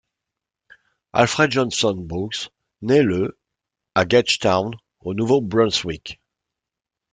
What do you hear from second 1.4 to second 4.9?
Johnson Brooks naît le à Gagetown,